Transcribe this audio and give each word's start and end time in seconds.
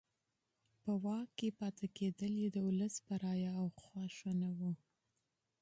په 0.81 0.91
واک 1.03 1.29
کې 1.37 1.49
پاتې 1.59 1.85
کېدل 1.97 2.31
یې 2.41 2.49
د 2.51 2.57
ولس 2.67 2.95
په 3.05 3.13
رایه 3.23 3.51
او 3.61 3.67
خوښه 3.81 4.31
نه 4.41 4.49
وو. 4.57 4.71